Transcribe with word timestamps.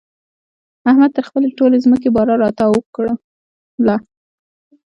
احمد 0.89 1.11
تر 1.17 1.23
خپلې 1.29 1.47
ټولې 1.57 1.77
ځمکې 1.85 2.09
باره 2.15 2.35
را 2.41 2.49
تاو 2.59 2.75
کړله. 2.95 3.95